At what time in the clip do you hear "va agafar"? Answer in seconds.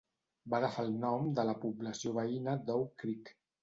0.53-0.85